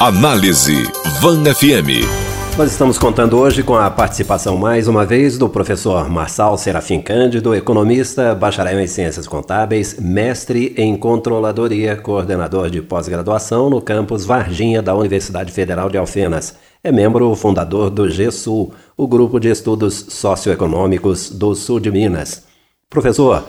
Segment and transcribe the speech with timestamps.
[0.00, 0.84] Análise
[1.20, 2.06] Van FM.
[2.56, 7.52] Nós estamos contando hoje com a participação mais uma vez do professor Marçal Serafim Cândido,
[7.52, 14.94] economista, bacharel em ciências contábeis, mestre em controladoria, coordenador de pós-graduação no campus Varginha da
[14.94, 16.54] Universidade Federal de Alfenas.
[16.84, 22.44] É membro fundador do GESUL, o grupo de estudos socioeconômicos do sul de Minas.
[22.88, 23.44] Professor,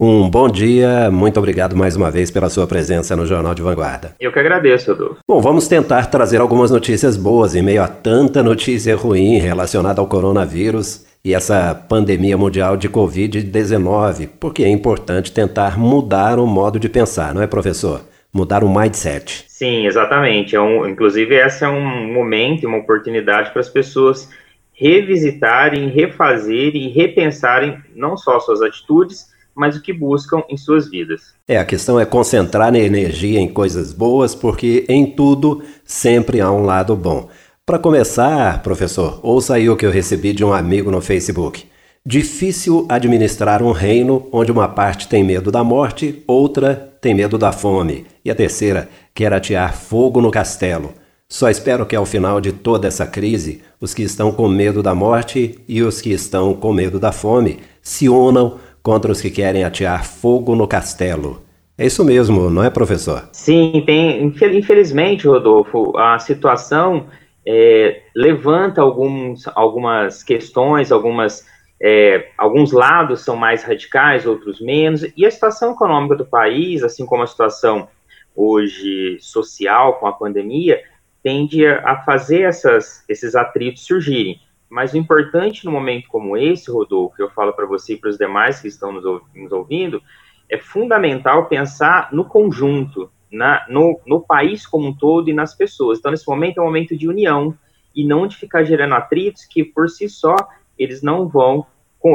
[0.00, 4.14] um bom dia, muito obrigado mais uma vez pela sua presença no Jornal de Vanguarda.
[4.18, 5.18] Eu que agradeço, Adolfo.
[5.28, 10.06] Bom, vamos tentar trazer algumas notícias boas em meio a tanta notícia ruim relacionada ao
[10.06, 16.88] coronavírus e essa pandemia mundial de Covid-19, porque é importante tentar mudar o modo de
[16.88, 18.00] pensar, não é, professor?
[18.32, 19.44] Mudar o mindset.
[19.46, 20.56] Sim, exatamente.
[20.56, 24.28] É um, inclusive, esse é um momento, uma oportunidade para as pessoas
[24.72, 31.34] revisitarem, refazerem e repensarem não só suas atitudes, mas o que buscam em suas vidas.
[31.46, 36.50] É, a questão é concentrar a energia em coisas boas, porque em tudo sempre há
[36.50, 37.28] um lado bom.
[37.64, 41.64] Para começar, professor, ouça aí o que eu recebi de um amigo no Facebook.
[42.04, 47.52] Difícil administrar um reino onde uma parte tem medo da morte, outra tem medo da
[47.52, 50.92] fome, e a terceira quer atear fogo no castelo.
[51.28, 54.94] Só espero que ao final de toda essa crise, os que estão com medo da
[54.94, 59.64] morte e os que estão com medo da fome se unam contra os que querem
[59.64, 61.42] atear fogo no castelo.
[61.78, 63.28] É isso mesmo, não é, professor?
[63.32, 64.22] Sim, tem.
[64.22, 67.06] Infelizmente, Rodolfo, a situação
[67.46, 71.46] é, levanta alguns, algumas questões, algumas,
[71.80, 77.06] é, alguns lados são mais radicais, outros menos, e a situação econômica do país, assim
[77.06, 77.88] como a situação
[78.34, 80.80] hoje social com a pandemia,
[81.22, 84.40] tende a fazer essas, esses atritos surgirem.
[84.72, 88.08] Mas o importante no momento como esse, Rodolfo, que eu falo para você e para
[88.08, 90.02] os demais que estão nos, nos, ouvindo,
[90.48, 95.98] é fundamental pensar no conjunto, na, no, no país como um todo e nas pessoas.
[95.98, 97.54] Então, nesse momento é um momento de união
[97.94, 100.34] e não de ficar gerando atritos que, por si só,
[100.78, 101.66] eles não vão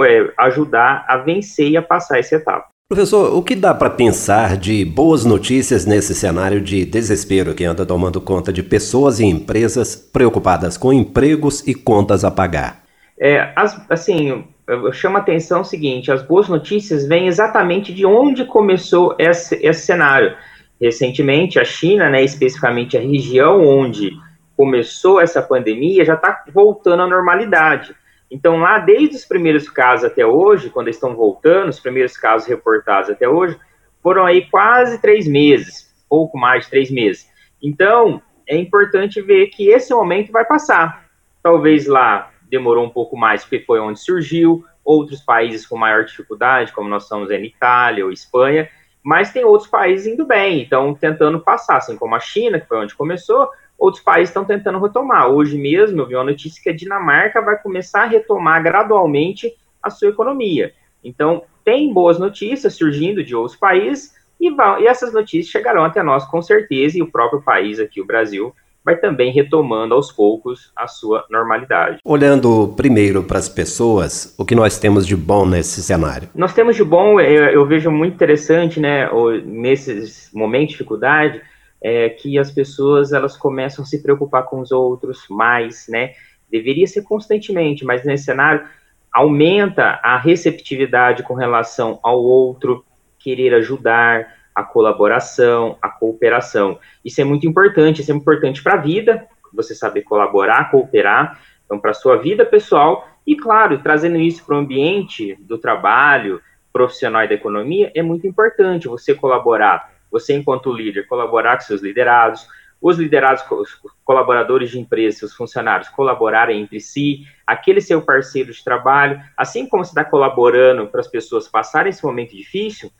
[0.03, 2.69] é, ajudar a vencer e a passar essa etapa.
[2.89, 7.85] Professor, o que dá para pensar de boas notícias nesse cenário de desespero que anda
[7.85, 12.85] tomando conta de pessoas e empresas preocupadas com empregos e contas a pagar?
[13.19, 18.05] É, as, assim, eu chamo a atenção o seguinte: as boas notícias vêm exatamente de
[18.05, 20.33] onde começou esse, esse cenário.
[20.79, 24.11] Recentemente, a China, né, especificamente a região onde
[24.55, 27.93] começou essa pandemia, já está voltando à normalidade.
[28.29, 33.09] Então, lá, desde os primeiros casos até hoje, quando estão voltando, os primeiros casos reportados
[33.09, 33.57] até hoje,
[34.03, 37.29] foram aí quase três meses, pouco mais de três meses.
[37.61, 41.05] Então, é importante ver que esse momento vai passar.
[41.41, 46.71] Talvez lá demorou um pouco mais, porque foi onde surgiu, outros países com maior dificuldade,
[46.71, 48.69] como nós estamos em Itália ou Espanha,
[49.03, 52.77] mas tem outros países indo bem, então tentando passar, assim como a China, que foi
[52.77, 55.29] onde começou, outros países estão tentando retomar.
[55.29, 59.89] Hoje mesmo eu vi uma notícia que a Dinamarca vai começar a retomar gradualmente a
[59.89, 60.73] sua economia.
[61.03, 66.01] Então, tem boas notícias surgindo de outros países e, vão, e essas notícias chegarão até
[66.03, 70.71] nós com certeza, e o próprio país aqui, o Brasil, vai também retomando aos poucos
[70.73, 71.99] a sua normalidade.
[72.05, 76.29] Olhando primeiro para as pessoas, o que nós temos de bom nesse cenário?
[76.33, 79.09] Nós temos de bom, eu, eu vejo muito interessante, né,
[79.43, 81.41] nesses momentos de dificuldade,
[81.81, 86.13] é, que as pessoas elas começam a se preocupar com os outros mais, né?
[86.49, 88.65] Deveria ser constantemente, mas nesse cenário
[89.13, 92.85] aumenta a receptividade com relação ao outro,
[93.19, 96.79] querer ajudar, a colaboração, a cooperação.
[97.05, 101.79] Isso é muito importante, isso é importante para a vida, você saber colaborar, cooperar, então
[101.79, 106.41] para a sua vida pessoal e, claro, trazendo isso para o ambiente do trabalho,
[106.73, 111.81] profissional e da economia, é muito importante você colaborar você, enquanto líder, colaborar com seus
[111.81, 112.47] liderados,
[112.81, 113.69] os liderados, os
[114.03, 119.83] colaboradores de empresa, seus funcionários colaborarem entre si, aquele seu parceiro de trabalho, assim como
[119.83, 122.91] você está colaborando para as pessoas passarem esse momento difícil,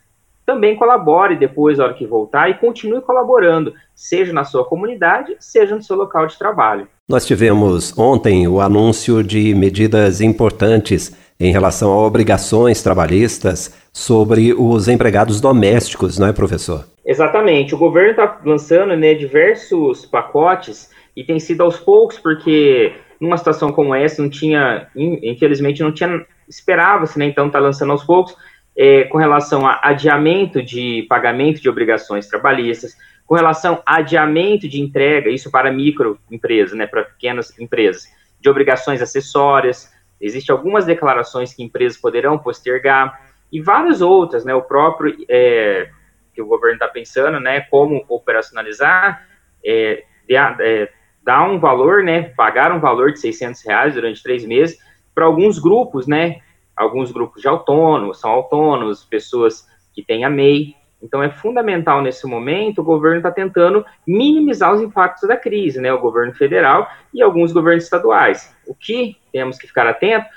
[0.46, 5.76] também colabore depois, na hora que voltar, e continue colaborando, seja na sua comunidade, seja
[5.76, 6.88] no seu local de trabalho.
[7.08, 14.88] Nós tivemos ontem o anúncio de medidas importantes em relação a obrigações trabalhistas sobre os
[14.88, 16.86] empregados domésticos, não é, professor?
[17.08, 17.74] Exatamente.
[17.74, 23.72] O governo está lançando né, diversos pacotes e tem sido aos poucos, porque numa situação
[23.72, 27.26] como essa não tinha, infelizmente, não tinha, esperava-se, né?
[27.26, 28.36] Então está lançando aos poucos
[28.78, 34.82] é, com relação a adiamento de pagamento de obrigações trabalhistas, com relação a adiamento de
[34.82, 38.08] entrega, isso para microempresas, né, para pequenas empresas,
[38.40, 39.92] de obrigações acessórias.
[40.20, 43.20] Existem algumas declarações que empresas poderão postergar
[43.52, 44.54] e várias outras, né?
[44.54, 45.90] O próprio é,
[46.38, 49.28] que o governo está pensando, né, como operacionalizar,
[49.66, 50.90] é, é,
[51.24, 54.78] dar um valor, né, pagar um valor de 600 reais durante três meses
[55.16, 56.42] para alguns grupos, né,
[56.76, 60.76] alguns grupos de autônomos, são autônomos, pessoas que têm a MEI.
[61.02, 65.92] Então, é fundamental nesse momento, o governo está tentando minimizar os impactos da crise, né,
[65.92, 68.56] o governo federal e alguns governos estaduais.
[68.68, 70.28] O que temos que ficar atento?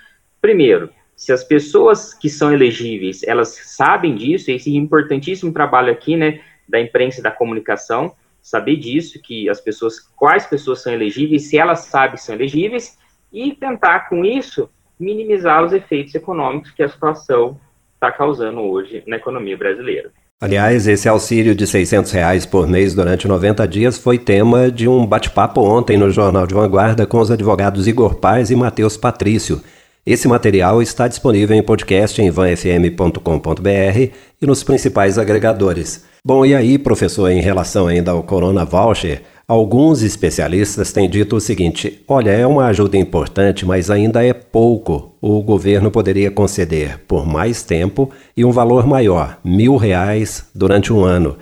[0.40, 0.88] Primeiro,
[1.20, 6.80] se as pessoas que são elegíveis, elas sabem disso, esse importantíssimo trabalho aqui, né, da
[6.80, 11.80] imprensa e da comunicação, saber disso, que as pessoas, quais pessoas são elegíveis, se elas
[11.80, 12.96] sabem são elegíveis,
[13.30, 17.60] e tentar, com isso, minimizar os efeitos econômicos que a situação
[17.92, 20.10] está causando hoje na economia brasileira.
[20.40, 25.04] Aliás, esse auxílio de 600 reais por mês durante 90 dias foi tema de um
[25.04, 29.60] bate-papo ontem no Jornal de Vanguarda com os advogados Igor Paz e Matheus Patrício.
[30.04, 34.10] Esse material está disponível em podcast em vanfm.com.br
[34.40, 36.04] e nos principais agregadores.
[36.24, 41.40] Bom, e aí, professor, em relação ainda ao Corona Voucher, alguns especialistas têm dito o
[41.40, 45.14] seguinte: olha, é uma ajuda importante, mas ainda é pouco.
[45.20, 51.04] O governo poderia conceder por mais tempo e um valor maior, mil reais, durante um
[51.04, 51.36] ano.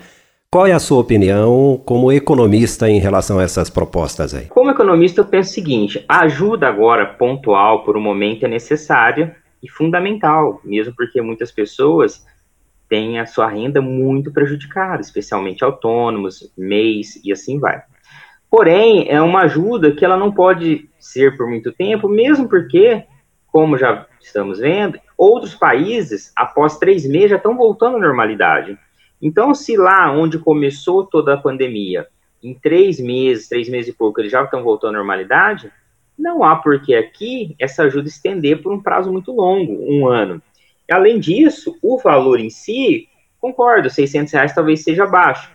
[0.51, 4.47] Qual é a sua opinião como economista em relação a essas propostas aí?
[4.47, 9.35] Como economista, eu penso o seguinte: a ajuda agora pontual por um momento é necessária
[9.61, 12.25] e fundamental, mesmo porque muitas pessoas
[12.89, 17.83] tem a sua renda muito prejudicada, especialmente autônomos, MEIs e assim vai.
[18.49, 23.03] Porém, é uma ajuda que ela não pode ser por muito tempo, mesmo porque,
[23.51, 28.75] como já estamos vendo, outros países, após três meses, já estão voltando à normalidade.
[29.21, 32.07] Então, se lá onde começou toda a pandemia,
[32.41, 35.71] em três meses, três meses e pouco, eles já estão voltando à normalidade,
[36.17, 40.41] não há por que aqui essa ajuda estender por um prazo muito longo, um ano.
[40.89, 43.07] Além disso, o valor em si,
[43.39, 45.51] concordo, 600 reais talvez seja baixo,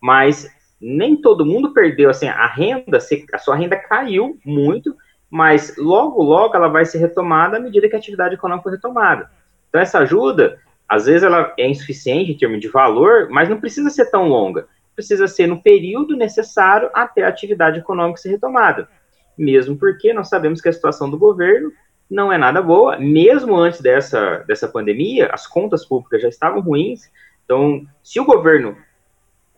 [0.00, 2.98] mas nem todo mundo perdeu, assim, a renda,
[3.32, 4.94] a sua renda caiu muito,
[5.30, 9.30] mas logo, logo ela vai ser retomada à medida que a atividade econômica for retomada.
[9.68, 13.90] Então, essa ajuda, às vezes ela é insuficiente em termos de valor, mas não precisa
[13.90, 14.68] ser tão longa.
[14.94, 18.88] Precisa ser no período necessário até a atividade econômica ser retomada.
[19.36, 21.72] Mesmo porque nós sabemos que a situação do governo
[22.08, 22.98] não é nada boa.
[22.98, 27.10] Mesmo antes dessa, dessa pandemia, as contas públicas já estavam ruins.
[27.44, 28.76] Então, se o governo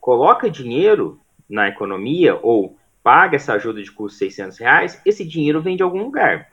[0.00, 5.62] coloca dinheiro na economia ou paga essa ajuda de custo de 600 reais, esse dinheiro
[5.62, 6.48] vem de algum lugar.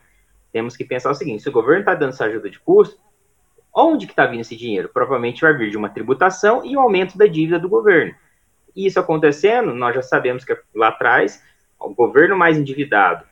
[0.51, 3.00] Temos que pensar o seguinte: se o governo está dando essa ajuda de custo,
[3.75, 4.89] onde que está vindo esse dinheiro?
[4.94, 8.13] Provavelmente vai vir de uma tributação e um aumento da dívida do governo.
[8.75, 11.42] Isso acontecendo, nós já sabemos que lá atrás,
[11.80, 13.25] o governo mais endividado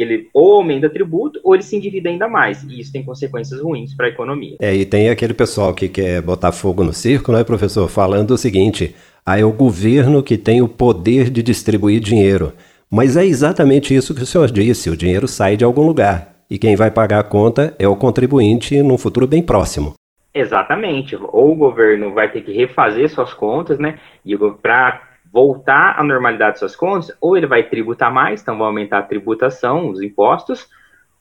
[0.00, 2.62] ele ou aumenta tributo ou ele se endivida ainda mais.
[2.62, 4.56] E isso tem consequências ruins para a economia.
[4.60, 7.88] É, e tem aquele pessoal que quer botar fogo no circo, né, professor?
[7.88, 8.94] Falando o seguinte:
[9.24, 12.52] ah, é o governo que tem o poder de distribuir dinheiro.
[12.90, 16.37] Mas é exatamente isso que o senhor disse: o dinheiro sai de algum lugar.
[16.50, 19.94] E quem vai pagar a conta é o contribuinte num futuro bem próximo.
[20.32, 21.16] Exatamente.
[21.16, 23.98] Ou o governo vai ter que refazer suas contas, né?
[24.24, 25.02] E para
[25.32, 29.02] voltar à normalidade de suas contas, ou ele vai tributar mais, então vai aumentar a
[29.02, 30.68] tributação, os impostos,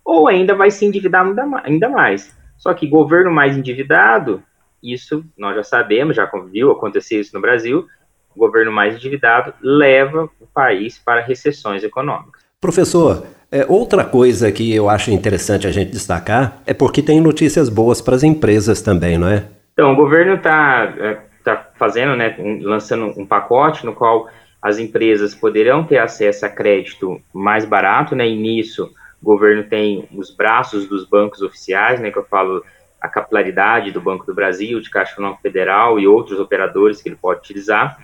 [0.03, 1.25] ou ainda vai se endividar
[1.63, 2.35] ainda mais.
[2.57, 4.41] Só que governo mais endividado,
[4.81, 7.85] isso nós já sabemos, já viu acontecer isso no Brasil,
[8.33, 12.45] o governo mais endividado leva o país para recessões econômicas.
[12.61, 17.69] Professor, é, outra coisa que eu acho interessante a gente destacar é porque tem notícias
[17.69, 19.45] boas para as empresas também, não é?
[19.73, 24.27] Então, o governo está é, está fazendo, né, lançando um pacote no qual
[24.61, 30.07] as empresas poderão ter acesso a crédito mais barato, né, e nisso o governo tem
[30.13, 32.63] os braços dos bancos oficiais, né, que eu falo
[32.99, 37.15] a capilaridade do Banco do Brasil, de Caixa Econômica Federal e outros operadores que ele
[37.15, 37.97] pode utilizar.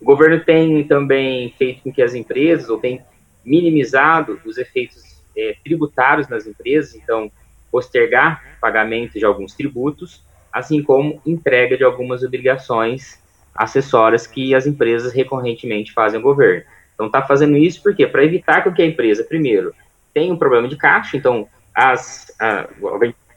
[0.00, 3.00] O governo tem também feito com que as empresas, ou tem
[3.44, 7.30] minimizado os efeitos é, tributários nas empresas, então
[7.70, 10.22] postergar pagamento de alguns tributos,
[10.52, 13.20] assim como entrega de algumas obrigações
[13.54, 16.64] acessórias que as empresas recorrentemente fazem ao governo.
[16.94, 18.06] Então, está fazendo isso por quê?
[18.06, 19.74] Para evitar que a empresa, primeiro,
[20.12, 22.68] tenha um problema de caixa, então, as, a,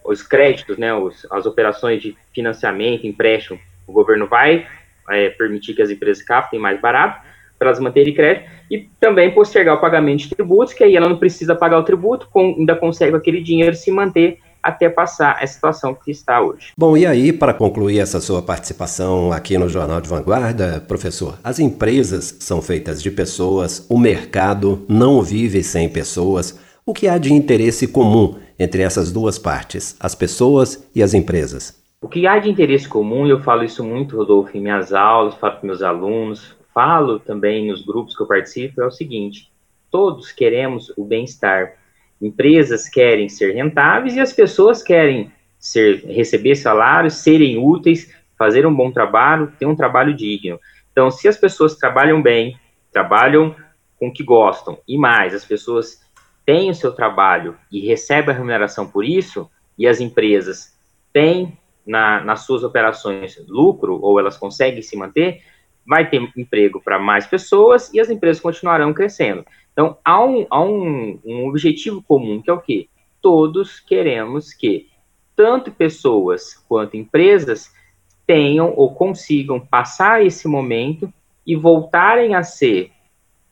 [0.03, 4.67] os créditos, né, os, as operações de financiamento, empréstimo, o governo vai
[5.09, 7.25] é, permitir que as empresas captem mais barato
[7.65, 11.17] para elas manterem crédito e também postergar o pagamento de tributos, que aí ela não
[11.17, 15.93] precisa pagar o tributo, com, ainda consegue aquele dinheiro se manter até passar a situação
[15.93, 16.72] que está hoje.
[16.75, 21.60] Bom, e aí, para concluir essa sua participação aqui no Jornal de Vanguarda, professor, as
[21.60, 26.60] empresas são feitas de pessoas, o mercado não vive sem pessoas.
[26.84, 31.79] O que há de interesse comum entre essas duas partes, as pessoas e as empresas?
[32.01, 35.36] O que há de interesse comum, e eu falo isso muito, Rodolfo, em minhas aulas,
[35.36, 39.50] falo com meus alunos, falo também nos grupos que eu participo é o seguinte:
[39.89, 41.77] todos queremos o bem-estar.
[42.22, 48.75] Empresas querem ser rentáveis e as pessoas querem ser, receber salários, serem úteis, fazer um
[48.75, 50.60] bom trabalho, ter um trabalho digno.
[50.91, 52.60] Então, se as pessoas trabalham bem,
[52.91, 53.55] trabalham
[53.98, 56.01] com o que gostam e mais, as pessoas
[56.46, 60.74] têm o seu trabalho e recebem a remuneração por isso, e as empresas
[61.12, 65.41] têm na, nas suas operações lucro, ou elas conseguem se manter,
[65.86, 69.46] vai ter emprego para mais pessoas e as empresas continuarão crescendo.
[69.72, 72.88] Então, há um, há um, um objetivo comum, que é o quê?
[73.22, 74.88] Todos queremos que
[75.36, 77.74] tanto pessoas quanto empresas
[78.25, 81.12] tenham ou consigam passar esse momento
[81.46, 82.92] e voltarem a ser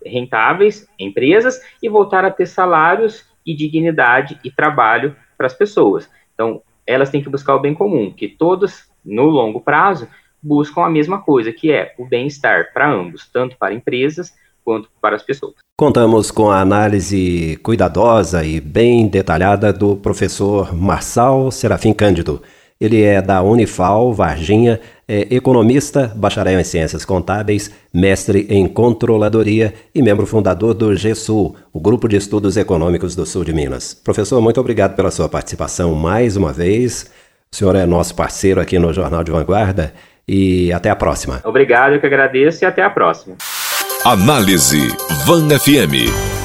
[0.03, 6.09] rentáveis, empresas, e voltar a ter salários e dignidade e trabalho para as pessoas.
[6.33, 10.07] Então, elas têm que buscar o bem comum, que todos, no longo prazo,
[10.43, 14.33] buscam a mesma coisa, que é o bem-estar para ambos, tanto para empresas
[14.63, 15.53] quanto para as pessoas.
[15.77, 22.41] Contamos com a análise cuidadosa e bem detalhada do professor Marçal Serafim Cândido.
[22.79, 30.01] Ele é da Unifal, Varginha, é economista, bacharel em ciências contábeis, mestre em controladoria e
[30.01, 33.93] membro fundador do GESUL, o Grupo de Estudos Econômicos do Sul de Minas.
[33.93, 37.09] Professor, muito obrigado pela sua participação mais uma vez.
[37.53, 39.93] O senhor é nosso parceiro aqui no Jornal de Vanguarda
[40.27, 41.41] e até a próxima.
[41.43, 43.35] Obrigado, eu que agradeço e até a próxima.
[44.05, 44.87] Análise
[45.25, 46.42] Van FM.